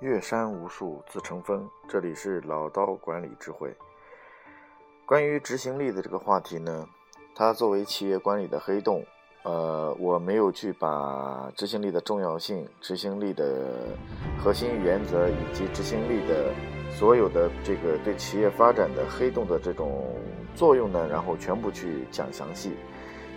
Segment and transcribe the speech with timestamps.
[0.00, 1.68] 岳山无数自成峰。
[1.86, 3.70] 这里是老刀管理智慧。
[5.04, 6.88] 关于执行力的这个话题呢，
[7.34, 9.04] 它作为企业管理的黑洞，
[9.42, 13.94] 呃，我没有去把执行力的重要性、执行力的
[14.42, 16.50] 核心原则以及执行力的
[16.90, 20.16] 所有的这个对企业发展的黑洞的这种
[20.54, 22.72] 作用呢，然后全部去讲详细。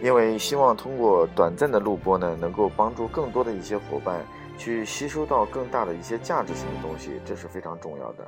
[0.01, 4.25] 因为希望通过短暂的录播呢，能够帮助更多的一些伙伴
[4.57, 8.27] 去吸收到更大的一些价值性的东西，这是非常重要的。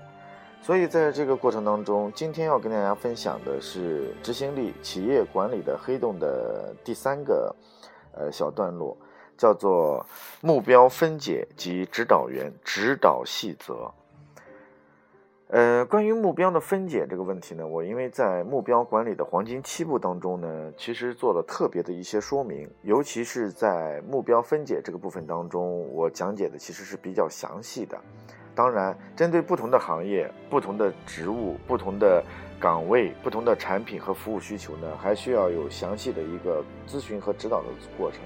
[0.62, 7.56] 所以在这个过程当中，今天要跟大家分享的是执行力企业管理的黑洞的第三个
[8.14, 8.98] 呃小段落，
[9.38, 10.04] 叫做
[10.42, 13.92] 目标分解及指导员指导细则。
[15.48, 27.96] 呃，关于目标的分解这个问题呢，我因为在目标管理的黄金七步当中呢，其实做了特别的一些说明，尤其是在目标分解这个部分当中，我讲解的其实是比较详细的。
[28.56, 32.24] 当然，针对不同的行业、不同的职务、不同的
[32.60, 38.20] 岗位、不同的产品和服务需求呢，还需要有详细的一个咨询和指导的过程。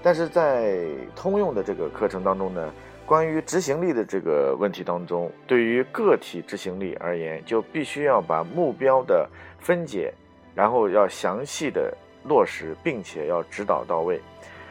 [0.00, 2.72] 但是在通用的这个课程当中呢。
[3.06, 10.12] 关于执行力的这个问题当中，对于个体执行力而言，就必须要把目标的分解，
[10.54, 11.94] 然后要详细的
[12.24, 14.22] 落实，并且要指导到位。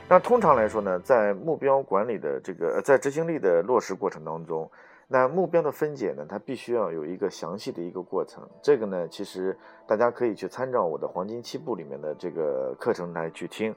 [0.09, 4.67] 那通常来说呢，在目标管理的这个在执行力的落实过程当中，
[5.07, 8.43] 那目标的分解呢，它必须要有一个详细的一个过程。
[8.63, 13.75] 这个呢，其实大家可以去参照我的黄金七步里面的这个课程来去听。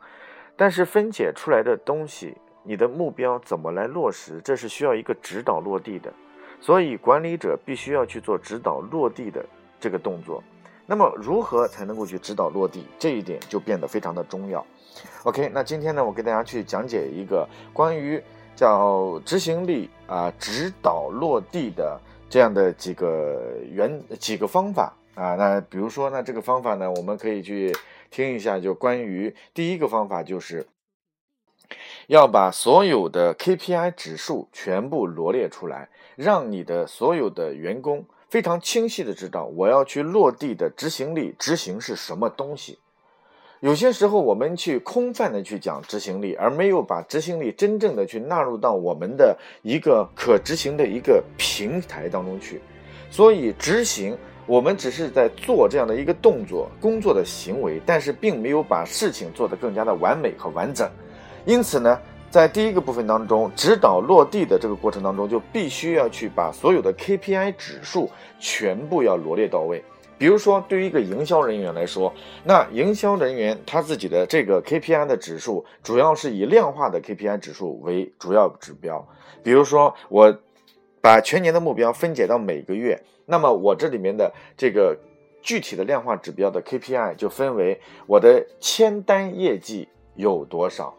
[0.56, 2.34] 但是分解出来的东西。
[2.66, 4.40] 你的目标怎么来落实？
[4.44, 6.12] 这是需要一个指导落地的，
[6.60, 9.44] 所以管理者必须要去做指导落地的
[9.78, 10.42] 这个动作。
[10.84, 12.84] 那么，如何才能够去指导落地？
[12.98, 14.66] 这一点就变得非常的重要。
[15.22, 18.20] OK，那今天呢，我给大家去讲解一个关于
[18.54, 25.36] 叫执行力啊指导落地的这样的几个原几个方法啊。
[25.36, 27.72] 那比如说呢，这个方法呢，我们可以去
[28.10, 30.66] 听一下，就关于第一个方法就是。
[32.06, 42.78] 要把所有的 KPI 指数全部罗列出来，让你的所有的员工非常清晰的知道我要去落地的执行力，执行是什么东西。
[43.60, 52.60] 有些时候我们去空泛的去讲执行力，而没有把执行力真正的去纳入到我们的一个可执行的一个平台当中去。
[53.10, 54.16] 所以执行，
[54.46, 60.88] 我们只是在做这样的一个动作、工作的行为，但是并没有把事情做得更加的完美和完整。
[61.46, 61.96] 因此呢，
[62.28, 69.82] 在第一个部分当中，指导落地的这个过程当中，就必须要去把所有的 KPI 指数全部要罗列到位。
[70.18, 72.12] 比如说，对于一个营销人员来说，
[72.42, 79.06] 那营销人员他自己的这个 KPI 的指数，主要是以量化的 KPI 指数为主要指标。
[79.44, 80.36] 比如说，我
[81.00, 84.98] 把全年的目标分解到每个月，那么我这里面的这个
[85.42, 89.86] 具体的量化指标的 KPI 就分为我的签单业绩
[90.16, 90.92] 有多少。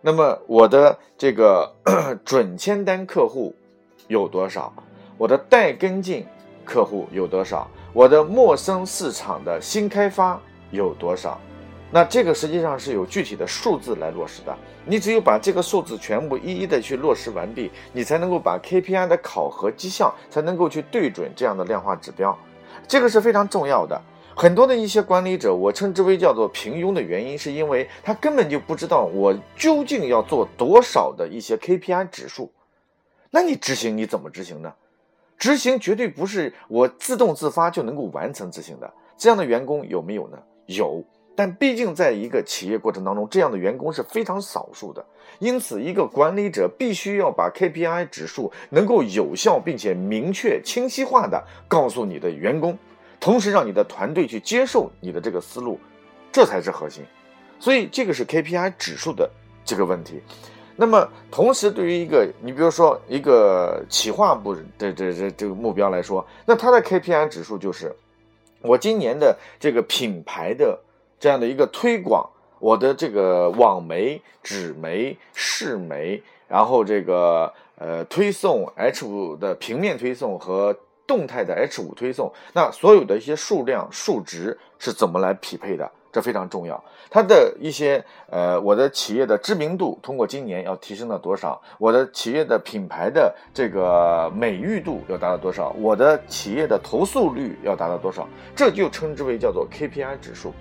[0.00, 1.72] 那么我的这个
[2.24, 3.54] 准签单客户
[4.06, 4.72] 有多少？
[5.16, 6.24] 我的待跟进
[6.64, 7.68] 客户有多少？
[7.92, 11.40] 我的陌生市场的新开发有多少？
[11.90, 14.56] 那这个实际上是有具体的数字来落实的。
[14.84, 22.38] 你只有把这个数字全部一一的去落实完毕，你才能够把 KPI 的考核绩效才能够去对准这样的量化指标，
[22.86, 24.00] 这个是非常重要的。
[24.40, 32.52] 很多的一些管理者，我称之为叫做平庸的原因，是因为他根本就不知道我究竟要做多少的一些 KPI 指数。
[33.30, 34.72] 那你执行你怎么执行呢？
[35.36, 38.88] 执行绝对不是我自动自发就能够完成执行的。
[39.16, 40.38] 这样的员工有没有呢？
[40.66, 41.02] 有，
[41.34, 45.04] 但毕竟在一个企业过程当中，这样的员工是非常少数的。
[45.40, 52.78] 因此，一个管理者必须要把 KPI 指数能够有效并且明确、清晰化的告诉你的员工。
[53.20, 55.78] 同时让你的团队去接受你的这个思路，
[56.30, 57.04] 这才是核心。
[57.58, 59.28] 所以这个是 KPI 指数的
[59.64, 60.22] 这个问题。
[60.76, 67.92] 那么同时，对于一个你比如说一个企划部的这这这个目标来说，那它的 KPI 指数就是
[68.62, 70.78] 我今年的这个品牌的
[71.18, 80.76] 这样的一个推广，我的这个网媒、纸媒、视媒，然后这个呃推送 H 五的平面推送和。
[81.08, 85.90] 动态的 H 五推送，那所有的一些数量数值是怎么来匹配的？
[86.10, 86.82] 这非常重要。
[87.10, 91.60] 它的一些呃，我的企业的知名度通过今年要提升了多少？
[91.78, 95.74] 我的企业的品牌的这个美誉度要达到多少？
[95.78, 98.26] 我的企业的投诉率要达到多少？
[98.56, 100.54] 这就称之为叫做 KPI 指数。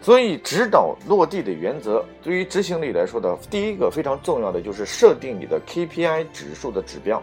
[0.00, 7.22] 所以，指导落地的原则，对于执行力来说的第一个非常重要的就是设定你的 KPI 指数的指标。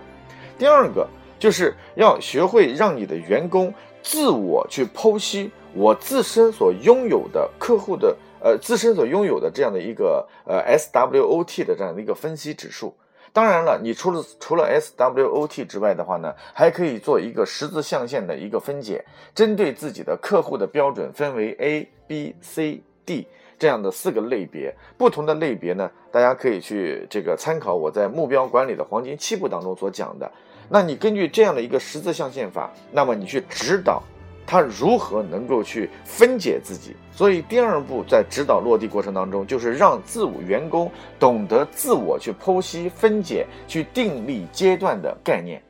[0.58, 1.08] 第二个
[1.44, 12.96] 就是要学会让你的员工自我去剖析我自身所拥有的客户的呃自身所拥有的这样的一个呃 SWOT 的这样的一个分析指数。
[13.34, 19.04] 当然了，你除了除了 SWOT 之外的话呢，还可以做一个十字象限的一个分解，
[19.36, 23.28] 针对自己的客户的标准分为 A、B、C、D
[23.60, 24.74] 这样的四个类别。
[24.98, 30.32] 不同的类别呢，大家可以去这个参考我在目标管理的黄金七步当中所讲的。
[30.74, 34.02] 那你根据这样的一个十字象限法，那么你去指导。
[34.44, 36.96] 他如何能够去分解自己？
[37.12, 45.62] 所以第二步在指导落地过程当中，就是让自我员工懂得自我去剖析、分解、去定立阶段的概念，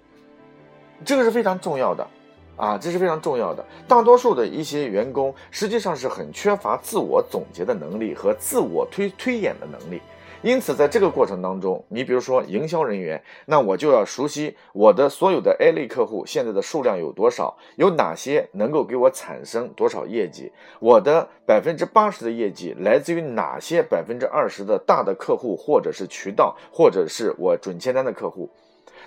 [1.03, 2.07] 这个是非常重要的，
[2.56, 3.63] 啊，这是非常重要的。
[3.89, 10.01] 大多数的一些员工实际上是很缺乏自我总结的能力和自我推推演的能力。
[10.44, 20.51] 因此，在这个过程当中，你比如说营销人员，那我就要熟悉我的所有的 A 类客户现在的数量有多少，有哪些能够给我产生多少业绩，
[20.81, 28.50] 我的百分之八十的业绩来自于哪些百分之二十的大的客户，或者是渠道，或者是我准签单的客户。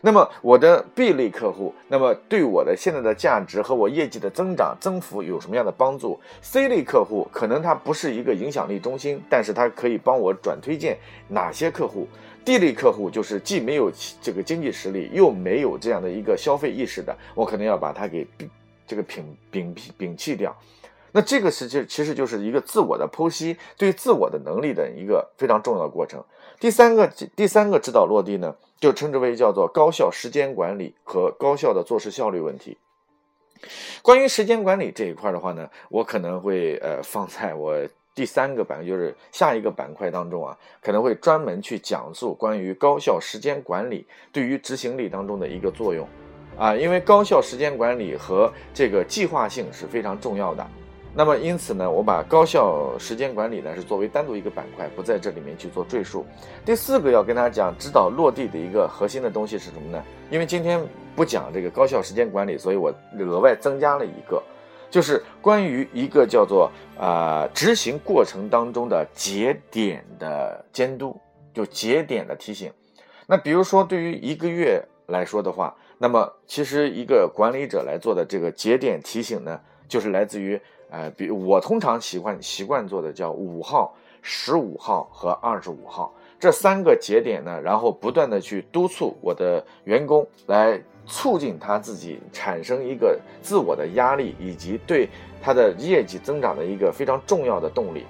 [0.02, 10.98] 那么我的 B 类客户，那么对我的现在的价值和我业绩的增长增幅有什么样的帮助？C 类客户可能他不是一个影响力中心，但是他可以帮我转推荐
[11.28, 12.06] 哪些客户
[12.44, 13.90] ？D 类客户就是既没有
[14.20, 18.26] 这个经济实力，又没有这样的一个消费意识的，我可能要把它给
[18.86, 20.54] 这个摒摒摒弃掉。
[21.12, 26.22] 那这个实际其实就是一个自我的剖析，对自我的能力的一个非常重要的过程。
[26.58, 27.06] 第三个
[27.36, 28.54] 第三个指导落地呢？
[28.78, 32.76] 就称之为叫做高效时间管理和高效的做事效率问题。
[34.02, 37.74] 关于时间管理这一块的话呢，我可能会呃放在我
[38.14, 46.06] 第三个板，就是下一个板块当中啊，可能会专门去讲述关于高效时间管理对于执行力当中的一个作用
[46.58, 50.66] 啊，因为高效时间管理和这个计划性是非常重要的。
[51.18, 56.26] 那么，因此呢，我把高效时间管理呢是作为单独一个板块，不在这里面去做赘述。
[56.62, 60.04] 第四个要跟大家讲指导落地的一个核心的东西是什么呢？
[60.30, 60.78] 因为今天
[61.14, 64.42] 不讲这个高效时间管理，所以我额外增加了一个，
[64.90, 71.18] 就是关于一个叫做啊执行过程当中的节点的监督，
[71.54, 72.70] 就节点的提醒。
[73.26, 79.58] 那比如说对于一个月来说的话，那么其实一个管理者来做的这个节点提醒呢，
[79.88, 80.60] 就是来自于。
[80.88, 95.08] 呃，比我通常习惯习惯做的叫五号、十五号和二十五号这三个节点呢，然后不断的去督促我的员工来促进他自己产生一个自我的压力，以及对
[95.42, 98.06] 他的业绩增长的一个非常重要的动力。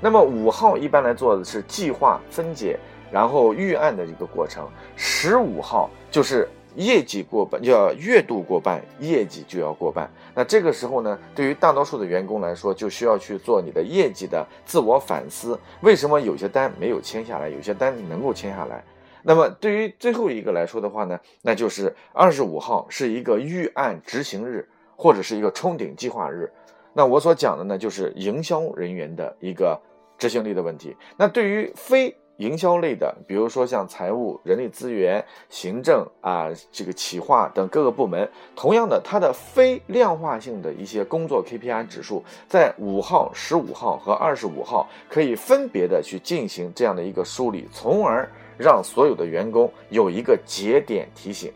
[0.00, 2.78] 那么五号一般来做的是计划分解，
[3.10, 4.68] 然后预案的一个过程。
[4.96, 6.48] 十五号就是。
[6.76, 10.10] 业绩过半就要月度过半，业绩就要过半。
[10.34, 15.58] 那这个时候呢，对于大多数的员工来说，就需要去做你的业绩的自我反思。
[15.80, 18.82] 为什么有些单没有签下来，有些单能够签下来？
[19.22, 26.50] 那么对于最后一个来说的话呢，那就是二十五号是一个预案执行日，或者是一个冲顶计划日。
[26.94, 29.78] 那我所讲的呢，就是营销人员的一个
[30.16, 30.96] 执行力的问题。
[31.16, 38.26] 那对于非营销类的，比如说像财务、人力资源、行政啊，这个企划等各个部门，
[38.56, 48.26] 同样的，它的非量化性的一些工作 KPI 指数，在五号、十五号和二十五号可以分别的去进行这样的一个梳理，从而
[48.56, 51.52] 让所有的员工有一个节点提醒。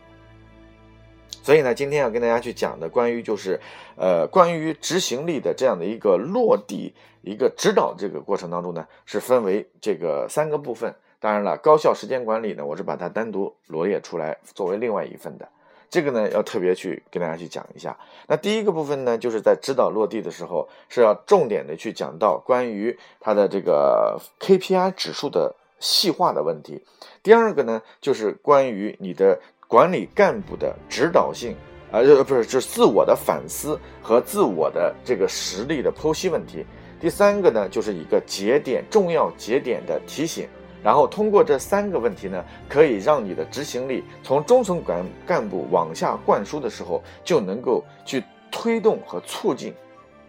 [1.45, 3.59] 所以呢，今天要跟大家去讲的关于就是，
[3.95, 10.95] 呃，关于执行力的这样的一个落地一个指导这个过程当中呢，是分为这个三个部分。
[11.19, 15.47] 当然了，高效时间管理呢，我是把它单独罗列出来作为另外一份的。
[15.87, 17.95] 这个呢，要特别去跟大家去讲一下。
[18.25, 26.83] 那第一个部分呢，就是在指导落地的时候，是要重点的去讲到关于它的这个 KPI 指数的细化的问题。
[27.21, 29.39] 第二个呢，就是关于你的。
[29.75, 31.53] 管理干部的指导性，
[31.91, 36.65] 啊，呃，不是，就是自我的反思和自我的这个实力的剖析问题。
[36.97, 40.47] 第三个呢，就是一个节点重要节点的提醒。
[40.81, 49.73] 然后通过这三个问题呢，可以让你的执行力从中层干干部往下灌输的时候，就能够去推动和促进，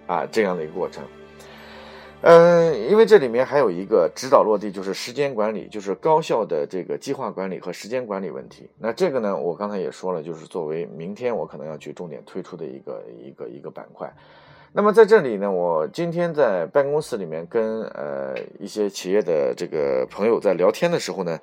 [0.09, 1.05] 啊，这样的一个过程。
[2.23, 8.69] 嗯，因为这里面还有一个指导落地，就是时间管理，就是高效的这个计划管理和时间管理问题。
[8.79, 14.13] 那这个呢，我刚才也说了，就是作为明天我可能要去重点推出的一个一个一个板块。
[14.73, 21.39] 那么在这里呢，我今天在办公室里面跟呃一些企业的这个朋友在聊天的时候呢，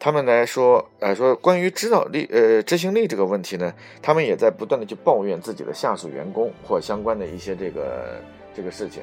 [0.00, 8.20] 他们来说，呃，说关于指导力，呃，执行力这个问题呢，他们也在不断的去抱怨自己的下属员工或相关的一些这个
[8.54, 9.02] 这个事情。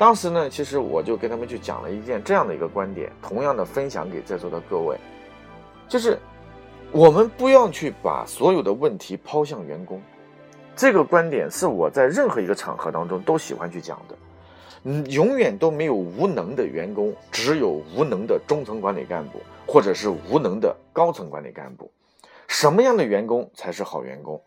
[0.00, 4.96] 当时呢，其实我就跟他们去讲了一件这样的一个观点，同样的分享给在座的各位，
[5.90, 6.18] 就是
[6.90, 10.00] 我们不要去把所有的问题抛向员工。
[10.74, 14.16] 这个观点是我在任何一个场合当中都喜欢去讲的。
[14.84, 21.92] 嗯，永远都没有无能的员工，只有无能的中层管理干部，或者是无能的高层管理干部。
[22.48, 24.40] 什么样的员工才是好员工？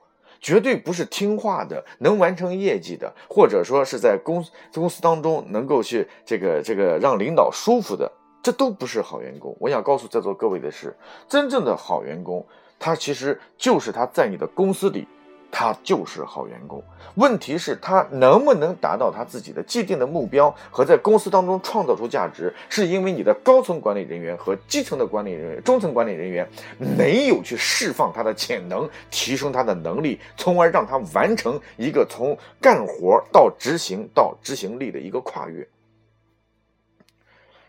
[0.43, 8.11] 绝对不是听话的，能完成业绩的，或者说是在公公司当中能够去这个这个让领导舒服的，
[8.43, 9.55] 这都不是好员工。
[9.59, 10.93] 我想告诉在座各位的是，
[11.29, 12.45] 真正的好员工，
[12.77, 15.07] 他其实就是他在你的公司里。
[15.55, 16.83] 他就是好员工，
[17.13, 26.49] 问题是，他能不能达到他自己的既定的目标和在公司当中创造出价值，是因为你的高层管理人员和基层的管理人员、中层管理人员
[26.97, 35.69] 没有去释放他的潜能，提升他的能力，从而让他完成一个从干活到执行到执行力的一个跨越。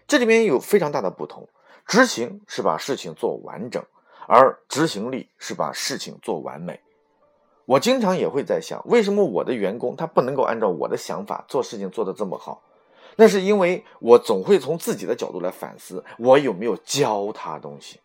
[0.09, 1.47] 这里面有非常大的不同，
[1.87, 3.85] 执行是把事情做完整，
[4.27, 6.81] 而执行力是把事情做完美。
[7.67, 12.61] 我经常也会在想，为什么我的员工他不能够按照我的想法做事情做得这么好？
[13.17, 18.01] 那是因为我总会从自己的角度来反思，我有没有教他东西。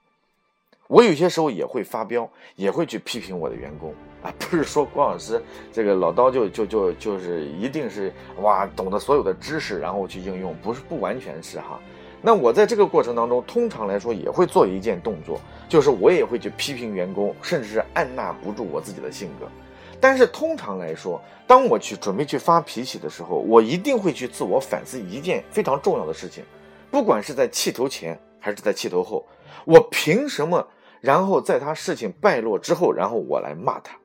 [0.88, 11.80] 我有些时候也会发飙，也会去批评我的员工啊，不是说郭老师这个老刀就就就就是一定是哇懂得所有的知识，然后去应用，不是不完全是哈。
[12.22, 19.48] 那我在这个过程当中，通常来说也会做一件动作，就是我也会去批评员工，甚至是按捺不住我自己的性格。
[20.02, 26.44] 但是通常来说，当我去准备去发脾气的时候，我一定会去自我反思一件非常重要的事情，
[26.90, 29.26] 不管是在气头前还是在气头后，
[29.66, 30.66] 我凭什么？
[31.02, 33.99] 然后在他事情败落之后，然后我来骂他。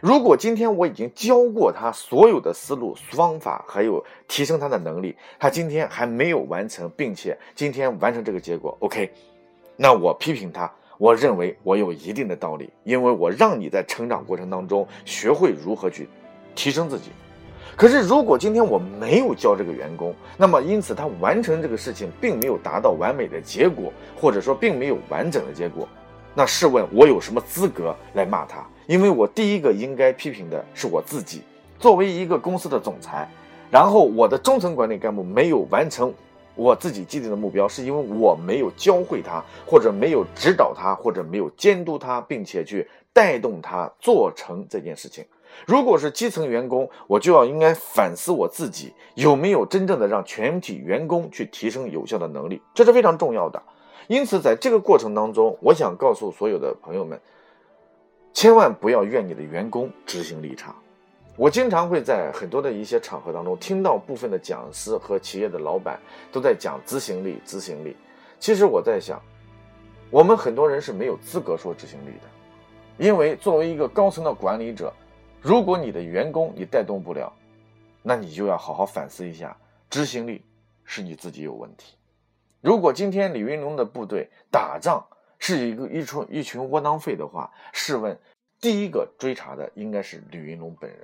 [0.00, 9.10] 如果今天我已经教过他所有的思路、方法，还有提升他的能力，他今天还没有完成，并且今天完成这个结果，OK，
[9.76, 16.08] 那我批评他，我认为我有一定的道理，因为我让你在成长过程当中学会如何去
[16.54, 17.10] 提升自己。
[17.74, 25.88] 可是如果今天我没有教这个员工，那么因此他完成这个事情并没有达到完美的结果，或者说并没有完整的结果，
[26.34, 28.66] 那试问我有什么资格来骂他？
[28.86, 31.42] 因为我第一个应该批评的是我自己，
[31.78, 33.28] 作为一个公司的总裁，
[33.70, 36.12] 然后我的中层管理干部没有完成
[36.54, 45.24] 我自己既定的目标，是因为我没有教会他，或者没有指导他，或者没有监督他，并且去带动他做成这件事情。
[45.66, 53.62] 如果是基层员工，我就要应该反思我自己有没有真正的让全体员工去提升有效的能力，这是非常重要的。
[54.08, 57.20] 因此，在这个过程当中，我想告诉所有的朋友们。
[58.34, 60.74] 千万不要怨你的员工执行力差。
[61.36, 66.00] 我经常会在很多的一些场合当中听到部分的讲师和企业的老板
[66.32, 67.94] 都在讲执行力，执行力。
[68.40, 69.20] 其实我在想，
[70.10, 74.90] 我们很多人是没有资格说执行力的，因为作为一个高层的管理者，
[75.42, 77.30] 如果你的员工你带动不了，
[78.02, 79.54] 那你就要好好反思一下，
[79.90, 80.42] 执行力
[80.84, 81.96] 是你自己有问题。
[82.62, 85.04] 如果今天李云龙的部队打仗，
[85.40, 88.16] 是一个一群一群窝囊废的话，试问，
[88.60, 91.00] 第一个追查的应该是李云龙本人。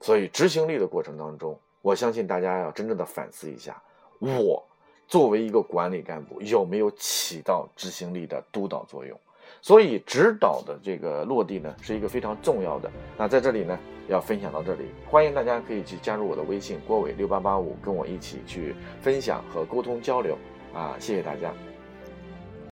[0.00, 3.82] 所以执行力的过程当中，我相信大家要真正的反思一下，
[4.20, 4.64] 我
[5.08, 9.18] 作为一个管理干部有没有起到执行力的督导作用？
[9.60, 12.88] 所以指导的这个落地呢，是一个非常重要的。
[13.18, 20.38] 那在这里呢，要分享到这里，欢迎大家可以去加入我的微信郭伟六八八五，跟我一起去分享和沟通交流
[20.72, 20.96] 啊！
[20.98, 21.69] 谢谢大家。